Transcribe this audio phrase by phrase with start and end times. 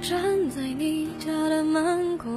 [0.00, 2.30] 站在你家的门口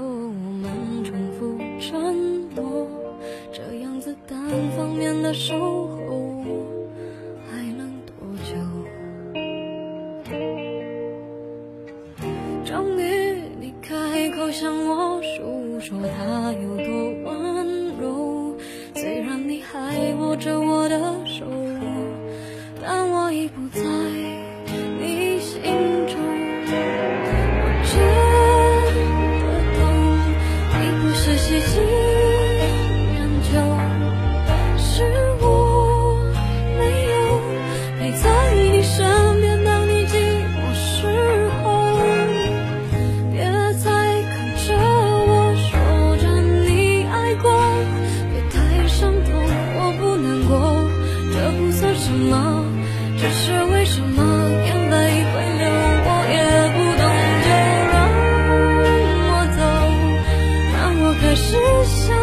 [61.35, 62.16] 是享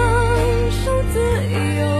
[0.70, 1.99] 受自由。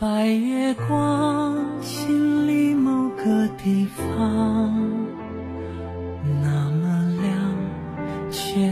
[0.00, 4.72] 白月光心里某个地方
[6.40, 8.66] 那么亮却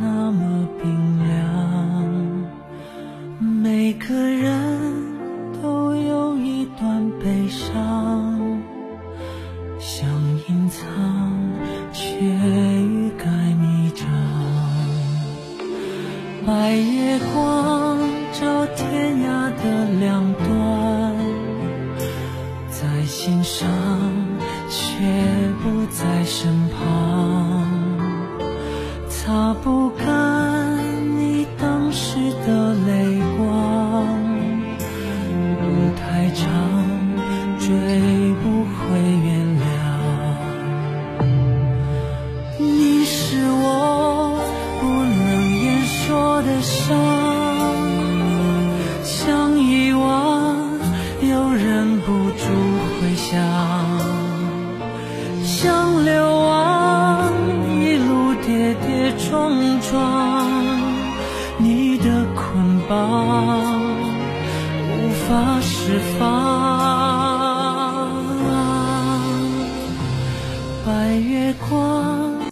[0.00, 2.44] 那么冰凉
[3.38, 4.80] 每个人
[5.62, 8.60] 都有一段悲伤
[9.78, 10.10] 想
[10.48, 10.82] 隐藏
[11.92, 14.04] 却欲盖弥彰
[16.44, 17.81] 白月光
[18.42, 19.62] 照天涯的
[20.00, 21.16] 两端，
[22.68, 23.68] 在心上，
[24.68, 24.82] 却
[25.62, 27.64] 不在身旁，
[29.08, 29.81] 擦不
[55.62, 57.32] 像流亡
[57.78, 60.82] 一路跌跌撞撞，
[61.56, 62.04] 你的
[62.34, 63.80] 捆绑
[64.90, 66.20] 无法释放。
[70.84, 72.01] 白月光。